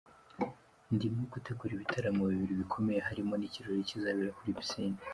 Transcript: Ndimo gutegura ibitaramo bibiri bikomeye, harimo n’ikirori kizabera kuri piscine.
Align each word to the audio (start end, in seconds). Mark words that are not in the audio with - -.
Ndimo 0.95 1.21
gutegura 1.33 1.71
ibitaramo 1.73 2.21
bibiri 2.31 2.53
bikomeye, 2.61 2.99
harimo 3.07 3.33
n’ikirori 3.37 3.87
kizabera 3.89 4.35
kuri 4.37 4.57
piscine. 4.59 4.97